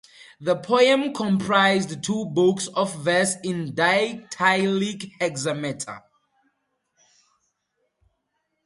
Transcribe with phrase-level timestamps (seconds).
[0.39, 6.01] The poem comprised two books of verse in dactylic hexameter.